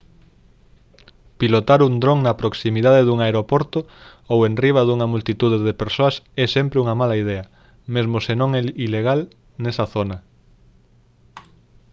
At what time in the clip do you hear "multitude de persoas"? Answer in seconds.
5.13-6.15